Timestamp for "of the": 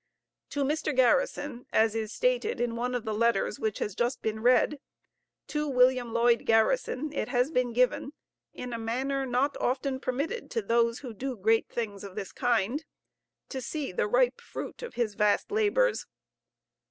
2.95-3.13